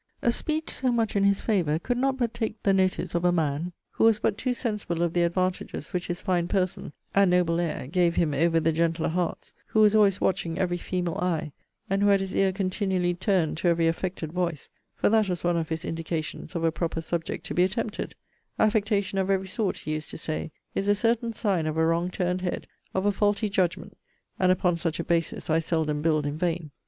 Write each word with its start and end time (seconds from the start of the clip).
A 0.23 0.31
speech 0.31 0.71
so 0.71 0.91
much 0.91 1.15
in 1.15 1.23
his 1.23 1.41
favour, 1.41 1.77
could 1.77 1.95
not 1.99 2.17
but 2.17 2.33
take 2.33 2.63
the 2.63 2.73
notice 2.73 3.13
of 3.13 3.23
a 3.23 3.31
man 3.31 3.71
who 3.91 4.05
was 4.05 4.17
but 4.17 4.35
too 4.35 4.51
sensible 4.51 5.03
of 5.03 5.13
the 5.13 5.21
advantages 5.21 5.89
which 5.89 6.07
his 6.07 6.19
fine 6.19 6.47
person, 6.47 6.91
and 7.13 7.29
noble 7.29 7.59
air, 7.59 7.85
gave 7.85 8.15
him 8.15 8.33
over 8.33 8.59
the 8.59 8.71
gentler 8.71 9.09
hearts, 9.09 9.53
who 9.67 9.79
was 9.81 9.93
always 9.95 10.19
watching 10.19 10.57
every 10.57 10.77
female 10.77 11.19
eye, 11.21 11.51
and 11.87 12.01
who 12.01 12.07
had 12.09 12.19
his 12.19 12.33
ear 12.33 12.51
continually 12.51 13.13
turned 13.13 13.57
to 13.57 13.67
every 13.67 13.87
affected 13.87 14.33
voice; 14.33 14.71
for 14.95 15.07
that 15.07 15.29
was 15.29 15.43
one 15.43 15.55
of 15.55 15.69
his 15.69 15.85
indications 15.85 16.55
of 16.55 16.63
a 16.63 16.71
proper 16.71 16.99
subject 16.99 17.45
to 17.45 17.53
be 17.53 17.61
attempted 17.63 18.15
Affectation 18.57 19.19
of 19.19 19.29
every 19.29 19.47
sort, 19.47 19.77
he 19.77 19.93
used 19.93 20.09
to 20.09 20.17
say, 20.17 20.49
is 20.73 20.87
a 20.87 20.95
certain 20.95 21.31
sign 21.31 21.67
of 21.67 21.77
a 21.77 21.85
wrong 21.85 22.09
turned 22.09 22.41
head; 22.41 22.65
of 22.95 23.05
a 23.05 23.11
faulty 23.11 23.49
judgment; 23.51 23.95
and 24.39 24.51
upon 24.51 24.77
such 24.77 24.99
a 24.99 25.03
basis 25.03 25.47
I 25.47 25.59
seldom 25.59 26.01
build 26.01 26.25
in 26.25 26.39
vain. 26.39 26.71